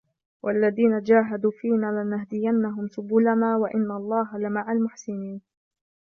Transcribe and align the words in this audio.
والذين 0.43 1.01
جاهدوا 1.03 1.51
فينا 1.61 2.03
لنهدينهم 2.03 2.87
سبلنا 2.87 3.57
وإن 3.57 3.91
الله 3.91 4.37
لمع 4.37 4.71
المحسنين 4.71 5.41